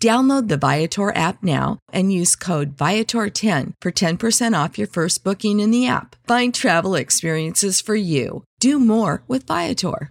Download 0.00 0.48
the 0.48 0.56
Viator 0.56 1.14
app 1.14 1.42
now 1.42 1.78
and 1.92 2.10
use 2.10 2.34
code 2.34 2.74
Viator10 2.74 3.74
for 3.82 3.92
10% 3.92 4.64
off 4.64 4.78
your 4.78 4.86
first 4.86 5.22
booking 5.22 5.60
in 5.60 5.70
the 5.70 5.86
app. 5.86 6.16
Find 6.26 6.54
travel 6.54 6.94
experiences 6.94 7.82
for 7.82 7.94
you. 7.94 8.44
Do 8.60 8.78
more 8.78 9.22
with 9.28 9.46
Viator. 9.46 10.10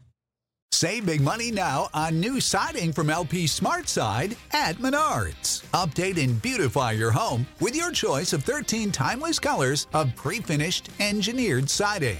Save 0.71 1.07
big 1.07 1.21
money 1.21 1.49
now 1.49 1.89
on 1.95 2.19
new 2.19 2.39
siding 2.39 2.93
from 2.93 3.09
LP 3.09 3.47
Smart 3.47 3.89
Side 3.89 4.37
at 4.53 4.75
Menards. 4.77 5.65
Update 5.71 6.23
and 6.23 6.39
beautify 6.39 6.91
your 6.91 7.09
home 7.09 7.47
with 7.59 7.75
your 7.75 7.91
choice 7.91 8.31
of 8.31 8.43
13 8.43 8.91
timeless 8.91 9.39
colors 9.39 9.87
of 9.93 10.15
pre-finished 10.15 10.89
engineered 10.99 11.67
siding. 11.67 12.19